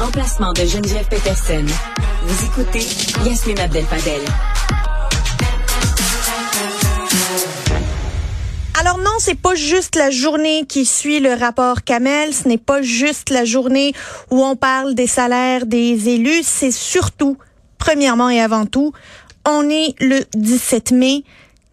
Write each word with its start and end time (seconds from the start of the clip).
remplacement 0.00 0.54
de 0.54 0.64
Geneviève 0.64 1.06
Peterson. 1.08 1.66
Vous 2.22 2.44
écoutez 2.46 2.80
Abdel-Fadel. 3.60 4.22
Alors 8.78 8.96
non, 8.96 9.10
c'est 9.18 9.38
pas 9.38 9.54
juste 9.54 9.96
la 9.96 10.10
journée 10.10 10.64
qui 10.66 10.86
suit 10.86 11.20
le 11.20 11.34
rapport 11.34 11.84
Camel, 11.84 12.32
ce 12.32 12.48
n'est 12.48 12.56
pas 12.56 12.80
juste 12.80 13.28
la 13.28 13.44
journée 13.44 13.92
où 14.30 14.42
on 14.42 14.56
parle 14.56 14.94
des 14.94 15.06
salaires 15.06 15.66
des 15.66 16.08
élus, 16.08 16.44
c'est 16.44 16.72
surtout, 16.72 17.36
premièrement 17.76 18.30
et 18.30 18.40
avant 18.40 18.64
tout, 18.64 18.94
on 19.46 19.68
est 19.68 19.94
le 20.00 20.20
17 20.34 20.92
mai, 20.92 21.24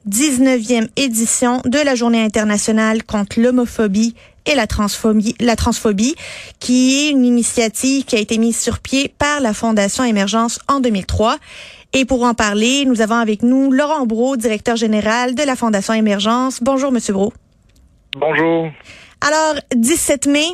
19e 0.10 0.90
édition 0.98 1.62
de 1.64 1.80
la 1.80 1.96
Journée 1.96 2.24
internationale 2.24 3.06
contre 3.06 3.40
l'homophobie 3.40 4.16
et 4.48 4.56
la 4.56 4.66
transphobie, 4.66 5.36
la 5.40 5.56
transphobie, 5.56 6.16
qui 6.60 7.08
est 7.08 7.12
une 7.12 7.26
initiative 7.26 8.06
qui 8.06 8.16
a 8.16 8.20
été 8.20 8.38
mise 8.38 8.60
sur 8.60 8.80
pied 8.80 9.14
par 9.20 9.42
la 9.42 9.54
Fondation 9.54 10.04
Émergence 10.04 10.60
en 10.68 10.80
2003. 10.80 11.38
Et 11.94 12.06
pour 12.06 12.24
en 12.24 12.34
parler, 12.34 12.86
nous 12.86 13.02
avons 13.02 13.16
avec 13.16 13.44
nous 13.44 13.72
Laurent 13.72 14.06
Brault, 14.06 14.38
directeur 14.38 14.76
général 14.76 15.36
de 15.36 15.44
la 15.44 15.56
Fondation 15.56 15.94
Émergence. 15.94 16.60
Bonjour, 16.62 16.92
Monsieur 16.92 17.14
Brault. 17.14 17.34
Bonjour. 18.18 18.70
Alors, 19.22 19.62
17 19.76 20.28
mai, 20.28 20.48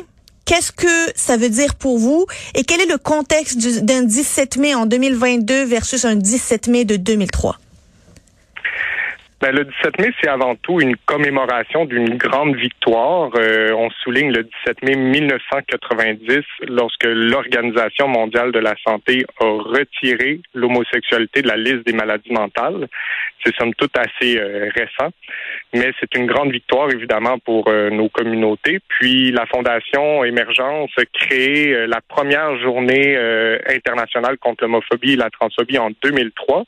qu'est-ce 0.44 0.72
que 0.72 1.12
ça 1.14 1.36
veut 1.36 1.48
dire 1.48 1.74
pour 1.74 1.98
vous 1.98 2.26
et 2.54 2.64
quel 2.64 2.80
est 2.80 2.90
le 2.90 2.98
contexte 2.98 3.58
d'un 3.84 4.02
17 4.02 4.56
mai 4.56 4.74
en 4.74 4.86
2022 4.86 5.64
versus 5.64 6.04
un 6.04 6.16
17 6.16 6.68
mai 6.68 6.84
de 6.84 6.96
2003? 6.96 7.58
Ben, 9.44 9.54
le 9.54 9.66
17 9.66 9.98
mai, 9.98 10.10
c'est 10.22 10.30
avant 10.30 10.54
tout 10.54 10.80
une 10.80 10.96
commémoration 11.04 11.84
d'une 11.84 12.16
grande 12.16 12.56
victoire. 12.56 13.30
Euh, 13.36 13.72
on 13.76 13.90
souligne 13.90 14.32
le 14.32 14.44
17 14.44 14.82
mai 14.82 14.96
1990 14.96 16.40
lorsque 16.68 17.04
l'Organisation 17.04 18.08
mondiale 18.08 18.52
de 18.52 18.58
la 18.58 18.72
santé 18.86 19.26
a 19.40 19.44
retiré 19.44 20.40
l'homosexualité 20.54 21.42
de 21.42 21.48
la 21.48 21.58
liste 21.58 21.84
des 21.84 21.92
maladies 21.92 22.32
mentales. 22.32 22.88
C'est 23.44 23.54
somme 23.56 23.74
toute 23.74 23.94
assez 23.98 24.38
euh, 24.38 24.70
récent, 24.74 25.12
mais 25.74 25.92
c'est 26.00 26.14
une 26.14 26.24
grande 26.24 26.50
victoire 26.50 26.90
évidemment 26.90 27.38
pour 27.38 27.68
euh, 27.68 27.90
nos 27.90 28.08
communautés. 28.08 28.78
Puis 28.88 29.30
la 29.30 29.44
Fondation 29.44 30.24
Émergence 30.24 30.90
a 30.96 31.04
créé 31.04 31.86
la 31.86 32.00
première 32.00 32.56
journée 32.60 33.14
internationale 33.68 34.38
contre 34.38 34.64
l'homophobie 34.64 35.12
et 35.12 35.16
la 35.16 35.28
transphobie 35.28 35.76
en 35.76 35.90
2003. 36.02 36.64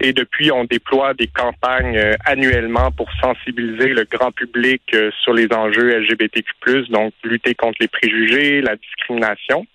Et 0.00 0.12
depuis, 0.12 0.50
on 0.52 0.64
déploie 0.64 1.14
des 1.14 1.26
campagnes 1.26 1.96
euh, 1.96 2.14
annuellement 2.24 2.90
pour 2.90 3.08
sensibiliser 3.20 3.88
le 3.88 4.04
grand 4.04 4.32
public 4.32 4.82
euh, 4.94 5.10
sur 5.22 5.32
les 5.32 5.48
enjeux 5.52 5.98
LGBTQ+, 5.98 6.88
donc 6.90 7.12
lutter 7.24 7.54
contre 7.54 7.78
les 7.80 7.88
préjugés, 7.88 8.60
la 8.60 8.76
discrimination. 8.76 9.66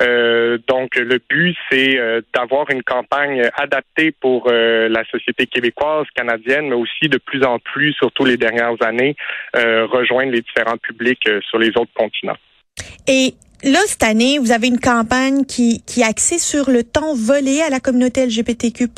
Euh, 0.00 0.58
donc, 0.68 0.96
le 0.96 1.18
but, 1.30 1.56
c'est 1.70 1.98
d'avoir 2.34 2.68
une 2.70 2.82
campagne 2.82 3.48
adaptée 3.56 4.12
pour 4.12 4.50
la 4.50 5.04
société 5.10 5.46
québécoise, 5.46 6.06
canadienne, 6.14 6.68
mais 6.68 6.74
aussi 6.74 7.08
de 7.08 7.16
plus 7.16 7.42
en 7.44 7.58
plus, 7.58 7.94
surtout 7.94 8.26
les 8.26 8.36
dernières 8.36 8.76
années, 8.82 9.16
rejoindre 9.54 10.32
les 10.32 10.42
différents 10.42 10.76
publics 10.76 11.26
sur 11.48 11.58
les 11.58 11.68
autres 11.68 11.94
continents. 11.94 12.36
Là, 13.64 13.78
cette 13.86 14.02
année, 14.02 14.38
vous 14.38 14.52
avez 14.52 14.68
une 14.68 14.78
campagne 14.78 15.44
qui, 15.44 15.82
qui 15.86 16.02
est 16.02 16.04
axée 16.04 16.38
sur 16.38 16.70
le 16.70 16.82
temps 16.82 17.14
volé 17.14 17.62
à 17.62 17.70
la 17.70 17.80
communauté 17.80 18.26
LGBTQ+. 18.26 18.88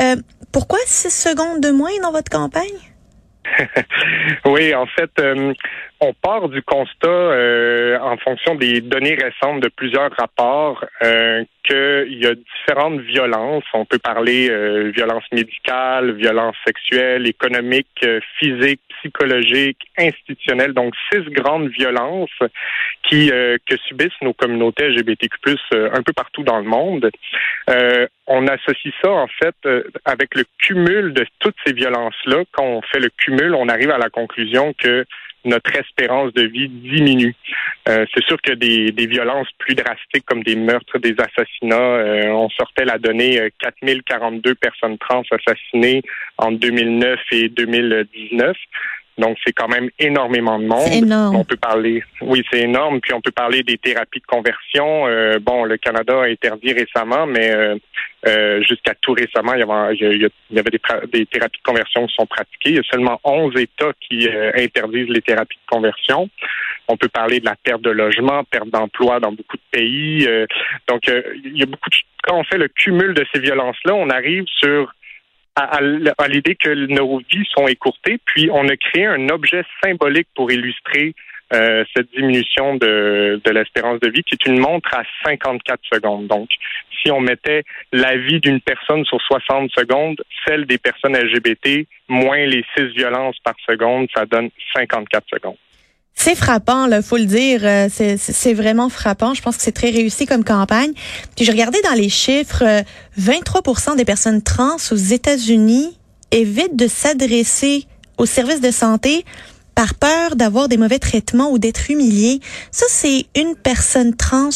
Euh, 0.00 0.16
pourquoi 0.52 0.78
6 0.86 1.10
secondes 1.10 1.60
de 1.60 1.70
moins 1.70 1.90
dans 2.02 2.12
votre 2.12 2.30
campagne? 2.30 2.78
oui, 4.46 4.74
en 4.74 4.86
fait, 4.86 5.10
euh, 5.20 5.52
on 6.00 6.12
part 6.12 6.48
du 6.48 6.62
constat, 6.62 7.08
euh, 7.08 7.98
en 8.00 8.16
fonction 8.18 8.54
des 8.54 8.80
données 8.80 9.14
récentes 9.14 9.60
de 9.60 9.68
plusieurs 9.68 10.10
rapports, 10.12 10.84
euh, 11.02 11.42
qu'il 11.64 12.22
y 12.22 12.26
a 12.26 12.34
différentes 12.34 13.00
violences. 13.00 13.64
On 13.72 13.84
peut 13.84 13.98
parler 13.98 14.48
euh, 14.50 14.92
violence 14.94 15.24
médicale, 15.32 16.12
violence 16.12 16.54
sexuelle, 16.66 17.26
économique, 17.26 17.88
euh, 18.04 18.20
physique, 18.38 18.80
psychologique, 18.98 19.78
institutionnelle. 19.98 20.74
Donc, 20.74 20.94
six 21.10 21.22
grandes 21.30 21.68
violences 21.68 22.30
qui 23.08 23.28
que 23.28 23.76
subissent 23.86 24.20
nos 24.20 24.32
communautés 24.32 24.88
LGBTQ+, 24.88 25.54
un 25.72 26.02
peu 26.02 26.12
partout 26.12 26.42
dans 26.42 26.58
le 26.58 26.64
monde. 26.64 27.08
on 28.26 28.48
associe 28.48 28.92
ça, 29.00 29.10
en 29.10 29.28
fait, 29.28 29.54
avec 30.04 30.34
le 30.34 30.44
cumul 30.58 31.12
de 31.12 31.24
toutes 31.38 31.54
ces 31.64 31.72
violences-là. 31.72 32.42
Quand 32.50 32.64
on 32.64 32.82
fait 32.82 32.98
le 32.98 33.10
cumul, 33.16 33.54
on 33.54 33.68
arrive 33.68 33.90
à 33.90 33.98
la 33.98 34.10
conclusion 34.10 34.72
que 34.76 35.04
notre 35.46 35.74
espérance 35.76 36.32
de 36.34 36.42
vie 36.42 36.68
diminue. 36.68 37.34
Euh, 37.88 38.04
c'est 38.14 38.24
sûr 38.24 38.36
que 38.42 38.52
des, 38.52 38.90
des 38.92 39.06
violences 39.06 39.48
plus 39.58 39.74
drastiques 39.74 40.24
comme 40.26 40.42
des 40.42 40.56
meurtres, 40.56 40.98
des 40.98 41.14
assassinats, 41.18 41.76
euh, 41.76 42.28
on 42.28 42.48
sortait 42.50 42.84
la 42.84 42.98
donnée 42.98 43.50
4042 43.60 44.50
euh, 44.50 44.54
personnes 44.54 44.98
trans 44.98 45.22
assassinées 45.30 46.02
en 46.38 46.52
2009 46.52 47.18
et 47.32 47.48
2019. 47.48 48.56
Donc, 49.18 49.38
c'est 49.46 49.52
quand 49.52 49.68
même 49.68 49.88
énormément 49.98 50.58
de 50.58 50.66
monde. 50.66 50.92
Énorme. 50.92 51.36
On 51.36 51.44
peut 51.44 51.56
parler, 51.56 52.04
oui, 52.20 52.42
c'est 52.50 52.60
énorme. 52.60 53.00
Puis 53.00 53.14
on 53.14 53.22
peut 53.22 53.30
parler 53.30 53.62
des 53.62 53.78
thérapies 53.78 54.20
de 54.20 54.26
conversion. 54.26 55.06
Euh, 55.06 55.38
bon, 55.40 55.64
le 55.64 55.78
Canada 55.78 56.20
a 56.20 56.26
interdit 56.26 56.74
récemment, 56.74 57.26
mais 57.26 57.50
euh, 57.54 57.76
euh, 58.26 58.62
jusqu'à 58.62 58.94
tout 59.00 59.14
récemment, 59.14 59.54
il 59.54 59.60
y 59.60 59.62
avait, 59.62 59.96
il 59.96 60.30
y 60.50 60.58
avait 60.58 60.70
des, 60.70 60.80
des, 61.12 61.24
thérapies 61.24 61.60
de 61.60 61.66
conversion 61.66 62.06
qui 62.06 62.14
sont 62.14 62.26
pratiquées. 62.26 62.70
Il 62.70 62.76
y 62.76 62.78
a 62.78 62.82
seulement 62.90 63.18
11 63.24 63.58
États 63.58 63.92
qui 64.06 64.28
interdisent 64.54 65.08
les 65.08 65.22
thérapies 65.22 65.58
de 65.64 65.74
conversion. 65.74 66.28
On 66.88 66.98
peut 66.98 67.08
parler 67.08 67.40
de 67.40 67.46
la 67.46 67.56
perte 67.56 67.80
de 67.80 67.90
logement, 67.90 68.44
perte 68.44 68.68
d'emploi 68.68 69.18
dans 69.18 69.32
beaucoup 69.32 69.56
de 69.56 69.78
pays. 69.78 70.28
donc, 70.88 71.06
il 71.08 71.56
y 71.56 71.62
a 71.62 71.66
beaucoup 71.66 71.88
de... 71.88 71.96
Quand 72.22 72.38
on 72.38 72.44
fait 72.44 72.58
le 72.58 72.68
cumul 72.68 73.14
de 73.14 73.24
ces 73.32 73.40
violences-là, 73.40 73.94
on 73.94 74.10
arrive 74.10 74.44
sur 74.58 74.92
à, 75.56 76.28
l'idée 76.28 76.54
que 76.54 76.68
nos 76.68 77.18
vies 77.18 77.46
sont 77.56 77.66
écourtées, 77.66 78.18
puis 78.24 78.50
on 78.52 78.68
a 78.68 78.76
créé 78.76 79.06
un 79.06 79.28
objet 79.30 79.64
symbolique 79.82 80.28
pour 80.34 80.52
illustrer 80.52 81.14
euh, 81.54 81.84
cette 81.96 82.10
diminution 82.10 82.74
de, 82.74 83.40
de 83.42 83.50
l'espérance 83.52 84.00
de 84.00 84.10
vie, 84.10 84.22
qui 84.24 84.34
est 84.34 84.46
une 84.46 84.58
montre 84.58 84.92
à 84.92 85.02
54 85.24 85.80
secondes. 85.92 86.26
Donc, 86.26 86.48
si 87.00 87.10
on 87.10 87.20
mettait 87.20 87.62
la 87.92 88.16
vie 88.16 88.40
d'une 88.40 88.60
personne 88.60 89.04
sur 89.04 89.20
60 89.20 89.70
secondes, 89.70 90.20
celle 90.46 90.66
des 90.66 90.78
personnes 90.78 91.16
LGBT, 91.16 91.86
moins 92.08 92.44
les 92.44 92.64
6 92.76 92.86
violences 92.96 93.38
par 93.44 93.54
seconde, 93.64 94.08
ça 94.14 94.26
donne 94.26 94.50
54 94.74 95.24
secondes. 95.32 95.56
C'est 96.18 96.34
frappant, 96.34 96.86
là, 96.86 97.02
faut 97.02 97.18
le 97.18 97.26
dire. 97.26 97.60
Euh, 97.62 97.88
c'est 97.90 98.54
vraiment 98.54 98.88
frappant. 98.88 99.34
Je 99.34 99.42
pense 99.42 99.56
que 99.56 99.62
c'est 99.62 99.72
très 99.72 99.90
réussi 99.90 100.26
comme 100.26 100.44
campagne. 100.44 100.92
Puis 101.36 101.44
je 101.44 101.52
regardais 101.52 101.80
dans 101.82 101.92
les 101.92 102.08
chiffres, 102.08 102.64
23% 103.20 103.92
euh, 103.92 103.94
des 103.96 104.06
personnes 104.06 104.42
trans 104.42 104.76
aux 104.90 104.96
États-Unis 104.96 105.96
évitent 106.32 106.74
de 106.74 106.88
s'adresser 106.88 107.86
aux 108.16 108.26
services 108.26 108.62
de 108.62 108.70
santé 108.70 109.24
par 109.74 109.94
peur 109.94 110.36
d'avoir 110.36 110.68
des 110.68 110.78
mauvais 110.78 110.98
traitements 110.98 111.50
ou 111.50 111.58
d'être 111.58 111.90
humiliés. 111.90 112.40
Ça, 112.72 112.86
c'est 112.88 113.26
une 113.36 113.54
personne 113.54 114.16
trans 114.16 114.48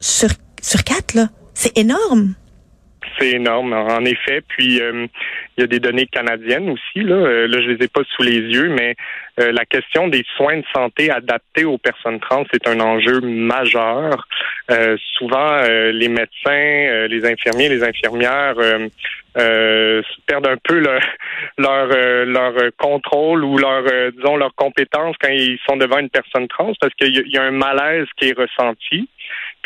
sur, 0.00 0.30
sur 0.62 0.82
quatre, 0.82 1.14
là. 1.14 1.28
C'est 1.52 1.76
énorme. 1.76 2.34
C'est 3.20 3.32
énorme, 3.32 3.74
en 3.74 4.04
effet. 4.06 4.42
Puis 4.48 4.80
euh, 4.80 5.06
il 5.56 5.60
y 5.60 5.64
a 5.64 5.66
des 5.66 5.78
données 5.78 6.06
canadiennes 6.06 6.70
aussi. 6.70 7.04
Là, 7.04 7.16
euh, 7.16 7.46
là 7.46 7.60
je 7.60 7.68
les 7.68 7.84
ai 7.84 7.88
pas 7.88 8.00
sous 8.16 8.22
les 8.22 8.38
yeux, 8.38 8.70
mais 8.70 8.96
euh, 9.40 9.52
la 9.52 9.66
question 9.66 10.08
des 10.08 10.24
soins 10.36 10.56
de 10.56 10.64
santé 10.74 11.10
adaptés 11.10 11.64
aux 11.64 11.76
personnes 11.76 12.18
trans 12.20 12.44
est 12.52 12.66
un 12.66 12.80
enjeu 12.80 13.20
majeur. 13.20 14.26
souvent, 15.18 15.62
les 15.92 16.08
médecins, 16.08 17.06
les 17.08 17.26
infirmiers, 17.26 17.68
les 17.68 17.82
infirmières 17.82 18.54
perdent 19.34 20.46
un 20.46 20.56
peu 20.62 20.78
leur 20.78 21.00
leur, 21.58 21.86
leur 22.26 22.54
contrôle 22.78 23.44
ou 23.44 23.58
leur 23.58 23.82
disons 24.12 24.36
leur 24.36 24.54
compétence 24.54 25.16
quand 25.20 25.30
ils 25.30 25.58
sont 25.68 25.76
devant 25.76 25.98
une 25.98 26.10
personne 26.10 26.46
trans 26.48 26.72
parce 26.80 26.94
qu'il 26.94 27.16
y, 27.26 27.38
a 27.38 27.42
un 27.42 27.50
malaise 27.50 28.06
qui 28.16 28.28
est 28.28 28.38
ressenti 28.38 29.08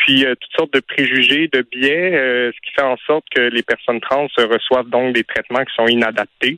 puis 0.05 0.23
euh, 0.23 0.35
toutes 0.39 0.51
sortes 0.55 0.73
de 0.73 0.81
préjugés, 0.81 1.49
de 1.51 1.63
biais, 1.63 2.13
euh, 2.13 2.51
ce 2.51 2.61
qui 2.61 2.75
fait 2.75 2.83
en 2.83 2.97
sorte 3.07 3.25
que 3.35 3.41
les 3.41 3.63
personnes 3.63 3.99
trans 3.99 4.27
reçoivent 4.37 4.89
donc 4.89 5.15
des 5.15 5.23
traitements 5.23 5.65
qui 5.65 5.73
sont 5.73 5.87
inadaptés. 5.87 6.57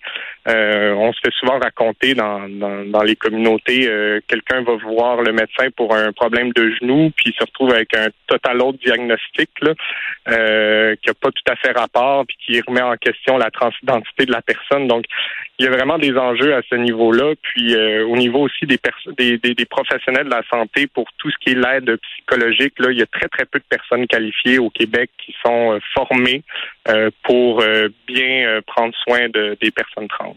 Euh, 0.50 0.94
on 0.94 1.14
se 1.14 1.20
fait 1.24 1.34
souvent 1.40 1.58
raconter 1.58 2.14
dans, 2.14 2.50
dans, 2.50 3.04
les 3.04 3.16
communautés, 3.16 3.90
quelqu'un 4.28 4.64
va 4.64 4.76
voir 4.76 5.22
le 5.22 5.32
médecin 5.32 5.70
pour 5.76 5.96
un 5.96 6.12
problème 6.12 6.52
de 6.54 6.72
genou, 6.72 7.12
puis 7.16 7.28
il 7.32 7.34
se 7.34 7.44
retrouve 7.44 7.74
avec 7.74 7.94
un 7.96 8.08
total 8.28 8.62
autre 8.62 8.80
diagnostic 8.84 9.50
là, 9.62 9.74
qui 10.96 11.10
n'a 11.10 11.14
pas 11.14 11.32
tout 11.32 11.52
à 11.52 11.56
fait 11.56 11.72
rapport, 11.72 12.26
puis 12.26 12.38
qui 12.46 12.62
remet 12.62 12.82
en 12.82 12.96
question 12.96 13.38
la 13.38 13.52
transidentité 13.52 14.26
de 14.26 14.32
la 14.32 14.42
personne. 14.42 14.88
Donc, 14.88 15.06
il 15.60 15.66
y 15.66 15.68
a 15.68 15.72
vraiment 15.72 15.98
des 15.98 16.16
enjeux 16.16 16.56
à 16.56 16.62
ce 16.70 16.76
niveau-là. 16.76 17.34
Puis 17.42 17.76
au 17.76 18.16
niveau 18.16 18.42
aussi 18.42 18.66
des, 18.66 18.80
des, 19.18 19.38
des, 19.38 19.56
des, 19.56 19.66
professionnels 19.66 20.26
de 20.26 20.30
la 20.30 20.44
santé 20.50 20.88
pour 20.88 21.06
tout 21.18 21.30
ce 21.32 21.36
qui 21.42 21.52
est 21.52 21.56
l'aide 21.56 21.98
psychologique, 21.98 22.74
là, 22.80 22.92
il 22.92 23.00
y 23.00 23.02
a 23.02 23.08
très 23.08 23.28
très 23.28 23.46
peu 23.46 23.60
de 23.60 23.66
personnes 23.70 24.08
qualifiées 24.08 24.60
au 24.60 24.70
Québec 24.70 25.10
qui 25.18 25.34
sont 25.44 25.74
euh, 25.74 25.80
formées 25.94 26.44
euh, 26.88 27.10
pour 27.24 27.62
euh, 27.62 27.90
bien 28.08 28.62
prendre 28.68 28.94
soin 29.04 29.30
de, 29.30 29.58
des 29.62 29.72
personnes 29.72 30.08
trans. 30.08 30.36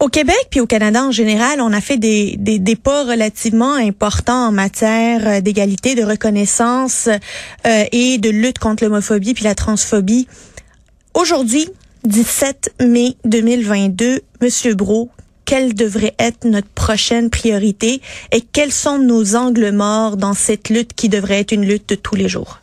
Au 0.00 0.08
Québec 0.08 0.46
puis 0.50 0.60
au 0.60 0.66
Canada 0.66 1.04
en 1.04 1.10
général, 1.10 1.60
on 1.60 1.74
a 1.74 1.80
fait 1.82 1.98
des, 1.98 2.34
des, 2.38 2.58
des 2.58 2.74
pas 2.74 3.04
relativement 3.04 3.74
importants 3.74 4.48
en 4.48 4.50
matière 4.50 5.28
euh, 5.28 5.40
d'égalité, 5.42 5.94
de 5.94 6.02
reconnaissance 6.02 7.06
euh, 7.08 7.84
et 7.92 8.16
de 8.16 8.30
lutte 8.30 8.58
contre 8.58 8.82
l'homophobie 8.82 9.34
puis 9.34 9.44
la 9.44 9.54
transphobie. 9.54 10.26
Aujourd'hui, 11.12 11.68
17 12.04 12.76
mai 12.80 13.14
2022, 13.24 14.20
Monsieur 14.40 14.74
Bro, 14.74 15.10
quelle 15.44 15.74
devrait 15.74 16.14
être 16.18 16.46
notre 16.46 16.72
prochaine 16.72 17.28
priorité 17.28 18.00
et 18.32 18.40
quels 18.40 18.72
sont 18.72 18.98
nos 18.98 19.36
angles 19.36 19.70
morts 19.70 20.16
dans 20.16 20.32
cette 20.32 20.70
lutte 20.70 20.94
qui 20.94 21.08
devrait 21.08 21.40
être 21.40 21.52
une 21.52 21.66
lutte 21.66 21.90
de 21.90 21.94
tous 21.96 22.14
les 22.14 22.28
jours? 22.28 22.60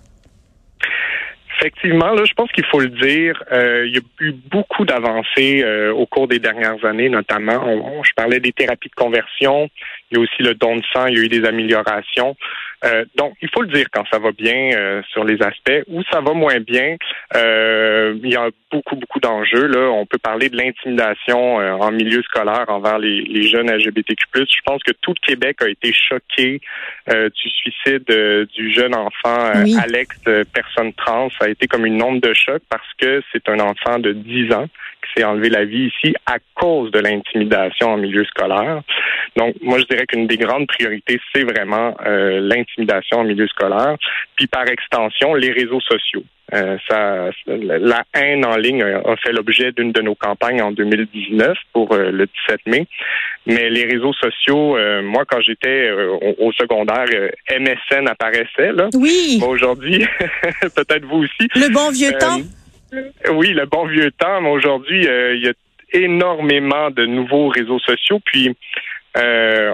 Effectivement, 1.59 2.13
là, 2.13 2.23
je 2.25 2.33
pense 2.33 2.51
qu'il 2.51 2.65
faut 2.65 2.79
le 2.79 2.89
dire. 2.89 3.43
Euh, 3.51 3.85
il 3.87 3.95
y 3.95 3.97
a 3.97 4.01
eu 4.21 4.31
beaucoup 4.31 4.85
d'avancées 4.85 5.63
euh, 5.63 5.91
au 5.91 6.05
cours 6.05 6.27
des 6.27 6.39
dernières 6.39 6.83
années, 6.85 7.09
notamment. 7.09 8.03
je 8.03 8.11
parlais 8.15 8.39
des 8.39 8.53
thérapies 8.53 8.89
de 8.89 8.95
conversion. 8.95 9.69
Il 10.09 10.17
y 10.17 10.19
a 10.19 10.23
aussi 10.23 10.41
le 10.43 10.53
don 10.53 10.75
de 10.75 10.83
sang. 10.93 11.07
Il 11.07 11.17
y 11.17 11.21
a 11.21 11.23
eu 11.23 11.29
des 11.29 11.45
améliorations. 11.45 12.35
Euh, 12.85 13.05
donc, 13.15 13.33
il 13.41 13.49
faut 13.53 13.61
le 13.61 13.69
dire 13.69 13.87
quand 13.91 14.03
ça 14.11 14.19
va 14.19 14.31
bien 14.31 14.71
euh, 14.73 15.01
sur 15.11 15.23
les 15.23 15.41
aspects. 15.41 15.83
Où 15.87 16.03
ça 16.11 16.21
va 16.21 16.33
moins 16.33 16.59
bien, 16.59 16.95
euh, 17.35 18.17
il 18.23 18.31
y 18.31 18.35
a 18.35 18.49
beaucoup, 18.71 18.95
beaucoup 18.95 19.19
d'enjeux. 19.19 19.65
Là, 19.67 19.89
on 19.91 20.05
peut 20.05 20.17
parler 20.17 20.49
de 20.49 20.57
l'intimidation 20.57 21.55
en 21.57 21.91
milieu 21.91 22.21
scolaire 22.23 22.65
envers 22.67 22.99
les, 22.99 23.21
les, 23.21 23.43
jeunes 23.43 23.71
LGBTQ+. 23.71 24.25
Je 24.33 24.61
pense 24.65 24.83
que 24.83 24.91
tout 25.01 25.13
le 25.21 25.27
Québec 25.27 25.61
a 25.61 25.69
été 25.69 25.93
choqué 25.93 26.59
du 27.07 27.49
suicide 27.49 28.05
du 28.53 28.73
jeune 28.73 28.95
enfant 28.95 29.51
Alex, 29.81 30.17
personne 30.53 30.93
trans. 30.93 31.29
Ça 31.39 31.45
a 31.45 31.49
été 31.49 31.67
comme 31.67 31.85
une 31.85 32.01
onde 32.01 32.19
de 32.19 32.33
choc 32.33 32.61
parce 32.69 32.87
que 32.99 33.21
c'est 33.31 33.47
un 33.49 33.59
enfant 33.59 33.99
de 33.99 34.11
10 34.11 34.53
ans 34.53 34.67
s'est 35.17 35.23
enlevé 35.23 35.49
la 35.49 35.65
vie 35.65 35.87
ici 35.87 36.15
à 36.25 36.37
cause 36.55 36.91
de 36.91 36.99
l'intimidation 36.99 37.89
en 37.89 37.97
milieu 37.97 38.23
scolaire. 38.25 38.81
Donc, 39.35 39.55
moi, 39.61 39.79
je 39.79 39.85
dirais 39.85 40.05
qu'une 40.05 40.27
des 40.27 40.37
grandes 40.37 40.67
priorités, 40.67 41.19
c'est 41.33 41.43
vraiment 41.43 41.95
euh, 42.05 42.39
l'intimidation 42.39 43.19
en 43.19 43.23
milieu 43.23 43.47
scolaire, 43.47 43.95
puis 44.35 44.47
par 44.47 44.67
extension, 44.67 45.33
les 45.33 45.51
réseaux 45.51 45.81
sociaux. 45.81 46.23
Euh, 46.53 46.77
ça, 46.89 47.29
la 47.45 48.03
haine 48.13 48.45
en 48.45 48.55
ligne 48.55 48.81
a 48.81 49.15
fait 49.17 49.33
l'objet 49.33 49.73
d'une 49.73 49.91
de 49.91 50.01
nos 50.01 50.15
campagnes 50.15 50.61
en 50.61 50.71
2019 50.71 51.57
pour 51.73 51.91
euh, 51.91 52.09
le 52.09 52.25
17 52.47 52.61
mai. 52.67 52.87
Mais 53.45 53.69
les 53.69 53.83
réseaux 53.83 54.13
sociaux, 54.13 54.77
moi, 55.03 55.23
quand 55.25 55.39
j'étais 55.41 55.89
au, 56.37 56.51
secondaire, 56.51 57.05
MSN 57.49 58.07
apparaissait. 58.07 58.73
Là. 58.73 58.89
Oui. 58.93 59.41
Aujourd'hui, 59.45 60.05
peut-être 60.61 61.05
vous 61.05 61.23
aussi. 61.23 61.47
Le 61.55 61.73
bon 61.73 61.89
vieux 61.91 62.11
temps. 62.17 62.39
Oui, 63.31 63.53
le 63.53 63.65
bon 63.65 63.85
vieux 63.85 64.11
temps. 64.11 64.41
Mais 64.41 64.49
aujourd'hui, 64.49 65.03
il 65.05 65.43
y 65.43 65.49
a 65.49 65.53
énormément 65.93 66.89
de 66.89 67.05
nouveaux 67.05 67.47
réseaux 67.49 67.79
sociaux. 67.79 68.19
Puis 68.25 68.55
euh, 69.17 69.71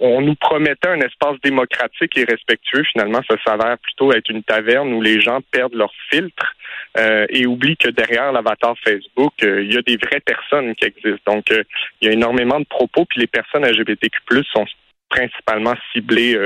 on, 0.00 0.20
nous 0.20 0.34
promettait 0.34 0.88
un 0.88 1.00
espace 1.00 1.36
démocratique 1.44 2.16
et 2.16 2.24
respectueux. 2.24 2.82
Finalement, 2.92 3.20
ça 3.28 3.36
s'avère 3.46 3.78
plutôt 3.78 4.12
être 4.12 4.28
une 4.30 4.42
taverne 4.42 4.92
où 4.92 5.00
les 5.00 5.20
gens 5.20 5.40
perdent 5.52 5.74
leur 5.74 5.92
filtre 6.10 6.54
euh, 6.98 7.26
et 7.28 7.46
oublient 7.46 7.76
que 7.76 7.88
derrière 7.88 8.32
l'avatar 8.32 8.74
Facebook, 8.82 9.32
euh, 9.44 9.62
il 9.62 9.72
y 9.72 9.76
a 9.76 9.82
des 9.82 9.96
vraies 9.96 10.20
personnes 10.20 10.74
qui 10.74 10.86
existent. 10.86 11.34
Donc, 11.34 11.50
il 11.50 12.08
y 12.08 12.08
a 12.08 12.12
énormément 12.12 12.58
de 12.58 12.64
propos, 12.64 13.04
puis 13.04 13.20
les 13.20 13.28
personnes 13.28 13.64
LGBTQ+ 13.64 14.20
sont 14.52 14.66
principalement 15.10 15.74
ciblées 15.92 16.36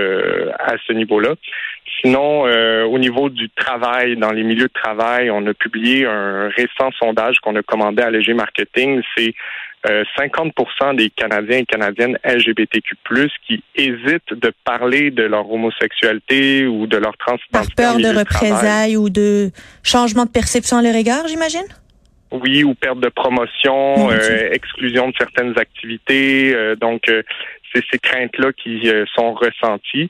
à 0.58 0.74
ce 0.86 0.92
niveau-là. 0.92 1.34
Sinon, 2.00 2.42
au 2.42 2.98
niveau 2.98 3.28
du 3.28 3.48
travail, 3.50 4.16
dans 4.16 4.32
les 4.32 4.42
milieux 4.42 4.68
de 4.68 4.80
travail, 4.82 5.30
on 5.30 5.46
a 5.46 5.54
publié 5.54 6.06
un 6.06 6.48
récent 6.48 6.90
sondage 6.98 7.36
qu'on 7.40 7.54
a 7.56 7.62
commandé 7.62 8.02
à 8.02 8.10
Léger 8.10 8.34
Marketing. 8.34 9.02
C'est 9.16 9.34
50% 9.84 10.52
euh, 10.64 10.94
des 10.94 11.10
Canadiens 11.10 11.58
et 11.58 11.66
Canadiennes 11.66 12.18
LGBTQ+, 12.24 12.96
qui 13.46 13.62
hésitent 13.76 14.32
de 14.32 14.52
parler 14.64 15.10
de 15.10 15.24
leur 15.24 15.50
homosexualité 15.50 16.66
ou 16.66 16.86
de 16.86 16.96
leur 16.96 17.16
transidentité. 17.18 17.74
Par 17.76 17.92
peur 17.92 17.96
de 17.98 18.18
représailles 18.18 18.96
ou 18.96 19.10
de 19.10 19.50
changement 19.82 20.24
de 20.24 20.30
perception 20.30 20.78
à 20.78 20.82
leur 20.82 20.94
égard, 20.94 21.28
j'imagine? 21.28 21.66
Oui, 22.30 22.64
ou 22.64 22.74
perte 22.74 22.98
de 22.98 23.10
promotion, 23.10 24.10
euh, 24.10 24.48
exclusion 24.50 25.08
de 25.10 25.14
certaines 25.16 25.56
activités. 25.58 26.52
Euh, 26.54 26.74
donc, 26.74 27.02
c'est 27.74 27.84
ces 27.90 27.98
craintes-là 27.98 28.52
qui 28.52 28.88
euh, 28.88 29.04
sont 29.14 29.34
ressenties. 29.34 30.08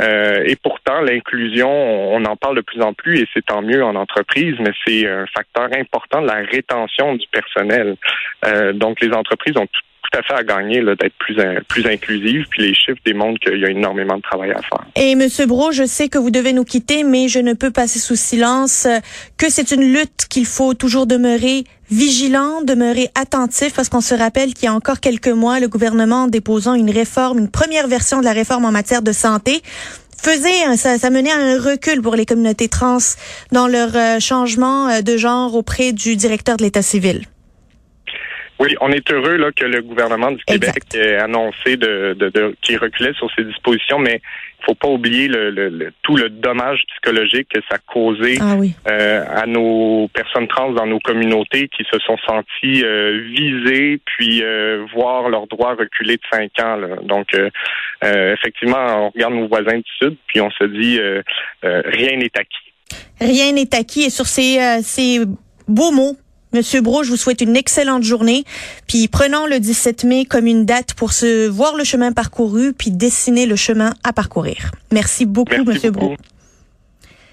Euh, 0.00 0.42
et 0.44 0.56
pourtant, 0.56 1.00
l'inclusion, 1.00 1.70
on 1.70 2.24
en 2.24 2.36
parle 2.36 2.56
de 2.56 2.60
plus 2.60 2.82
en 2.82 2.92
plus 2.92 3.20
et 3.20 3.26
c'est 3.32 3.44
tant 3.44 3.62
mieux 3.62 3.82
en 3.82 3.94
entreprise, 3.94 4.54
mais 4.60 4.72
c'est 4.86 5.08
un 5.08 5.26
facteur 5.26 5.68
important 5.78 6.22
de 6.22 6.26
la 6.26 6.42
rétention 6.42 7.14
du 7.14 7.26
personnel. 7.28 7.96
Euh, 8.44 8.72
donc, 8.72 9.00
les 9.00 9.12
entreprises 9.12 9.56
ont 9.56 9.66
tout 9.66 10.18
à 10.18 10.22
fait 10.22 10.34
à 10.34 10.44
gagner 10.44 10.82
d'être 10.82 11.16
plus, 11.18 11.36
plus 11.68 11.86
inclusive. 11.86 12.46
Puis 12.50 12.62
les 12.62 12.74
chiffres 12.74 13.00
démontrent 13.04 13.40
qu'il 13.40 13.58
y 13.58 13.64
a 13.64 13.70
énormément 13.70 14.16
de 14.16 14.22
travail 14.22 14.52
à 14.52 14.62
faire. 14.62 14.84
Et 14.94 15.16
Monsieur 15.16 15.46
Bro, 15.46 15.72
je 15.72 15.84
sais 15.84 16.08
que 16.08 16.18
vous 16.18 16.30
devez 16.30 16.52
nous 16.52 16.64
quitter, 16.64 17.02
mais 17.02 17.26
je 17.26 17.40
ne 17.40 17.54
peux 17.54 17.72
passer 17.72 17.98
sous 17.98 18.14
silence 18.14 18.86
que 19.36 19.50
c'est 19.50 19.72
une 19.72 19.92
lutte 19.92 20.26
qu'il 20.30 20.46
faut 20.46 20.74
toujours 20.74 21.06
demeurer 21.06 21.64
vigilant, 21.90 22.62
demeurer 22.62 23.10
attentif, 23.14 23.74
parce 23.74 23.88
qu'on 23.88 24.00
se 24.00 24.14
rappelle 24.14 24.54
qu'il 24.54 24.64
y 24.64 24.68
a 24.68 24.74
encore 24.74 25.00
quelques 25.00 25.28
mois, 25.28 25.60
le 25.60 25.68
gouvernement, 25.68 26.24
en 26.24 26.26
déposant 26.26 26.74
une 26.74 26.90
réforme, 26.90 27.38
une 27.38 27.48
première 27.48 27.88
version 27.88 28.20
de 28.20 28.24
la 28.24 28.32
réforme 28.32 28.64
en 28.64 28.72
matière 28.72 29.02
de 29.02 29.12
santé, 29.12 29.62
faisait, 30.16 30.76
ça, 30.76 31.10
menait 31.10 31.30
à 31.30 31.36
un 31.36 31.60
recul 31.60 32.02
pour 32.02 32.16
les 32.16 32.26
communautés 32.26 32.68
trans 32.68 32.98
dans 33.52 33.68
leur 33.68 33.90
euh, 33.94 34.18
changement 34.18 34.88
euh, 34.88 35.02
de 35.02 35.16
genre 35.16 35.54
auprès 35.54 35.92
du 35.92 36.16
directeur 36.16 36.56
de 36.56 36.64
l'État 36.64 36.82
civil. 36.82 37.26
Oui, 38.58 38.74
on 38.80 38.90
est 38.90 39.10
heureux 39.12 39.36
là, 39.36 39.52
que 39.52 39.64
le 39.64 39.82
gouvernement 39.82 40.32
du 40.32 40.42
Québec 40.44 40.82
ait 40.94 41.16
annoncé 41.16 41.76
de, 41.76 42.14
de, 42.18 42.30
de 42.30 42.56
qu'il 42.62 42.78
reculait 42.78 43.12
sur 43.14 43.30
ces 43.36 43.44
dispositions, 43.44 43.98
mais 43.98 44.22
il 44.60 44.64
faut 44.64 44.74
pas 44.74 44.88
oublier 44.88 45.28
le, 45.28 45.50
le, 45.50 45.92
tout 46.02 46.16
le 46.16 46.30
dommage 46.30 46.82
psychologique 46.88 47.48
que 47.52 47.60
ça 47.68 47.76
a 47.76 47.78
causé 47.78 48.38
ah 48.40 48.56
euh, 48.90 49.24
à 49.28 49.46
nos 49.46 50.08
personnes 50.08 50.48
trans 50.48 50.72
dans 50.72 50.86
nos 50.86 50.98
communautés 51.00 51.68
qui 51.68 51.84
se 51.92 51.98
sont 51.98 52.16
senties 52.26 52.82
euh, 52.82 53.20
visées, 53.28 54.00
puis 54.06 54.42
euh, 54.42 54.86
voir 54.94 55.28
leurs 55.28 55.46
droits 55.48 55.74
reculer 55.74 56.16
de 56.16 56.22
cinq 56.32 56.50
ans. 56.62 56.76
Là. 56.76 56.96
Donc, 57.02 57.28
effectivement, 58.02 59.06
on 59.06 59.10
regarde 59.10 59.34
nos 59.34 59.48
voisins 59.48 59.76
du 59.76 59.90
Sud, 60.00 60.16
puis 60.28 60.40
on 60.40 60.50
se 60.50 60.64
dit 60.64 60.98
rien 61.62 62.16
n'est 62.16 62.30
acquis. 62.34 62.72
Rien 63.20 63.52
n'est 63.52 63.74
acquis. 63.74 64.04
Et 64.04 64.10
sur 64.10 64.26
ces, 64.26 64.58
ces 64.82 65.20
beaux 65.68 65.92
mots, 65.92 66.16
Monsieur 66.56 66.80
Bro, 66.80 67.02
je 67.02 67.10
vous 67.10 67.18
souhaite 67.18 67.42
une 67.42 67.54
excellente 67.54 68.02
journée. 68.02 68.44
Puis 68.86 69.08
prenons 69.08 69.44
le 69.46 69.60
17 69.60 70.04
mai 70.04 70.24
comme 70.24 70.46
une 70.46 70.64
date 70.64 70.94
pour 70.94 71.12
se 71.12 71.46
voir 71.48 71.76
le 71.76 71.84
chemin 71.84 72.12
parcouru, 72.12 72.72
puis 72.72 72.90
dessiner 72.90 73.44
le 73.44 73.56
chemin 73.56 73.92
à 74.04 74.14
parcourir. 74.14 74.70
Merci 74.90 75.26
beaucoup, 75.26 75.64
Monsieur 75.66 75.90
Bro. 75.90 76.16